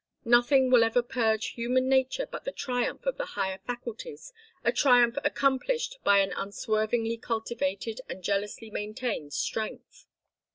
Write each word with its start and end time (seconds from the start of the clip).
Nothing 0.25 0.71
will 0.71 0.83
ever 0.83 1.03
purge 1.03 1.49
human 1.51 1.87
nature 1.87 2.25
but 2.25 2.43
the 2.43 2.51
triumph 2.51 3.05
of 3.05 3.17
the 3.17 3.25
higher 3.37 3.59
faculties, 3.67 4.33
a 4.63 4.71
triumph 4.71 5.15
accomplished 5.23 5.99
by 6.03 6.21
an 6.21 6.33
unswervingly 6.35 7.17
cultivated 7.17 8.01
and 8.09 8.23
jealously 8.23 8.71
maintained 8.71 9.31
strength." 9.31 10.07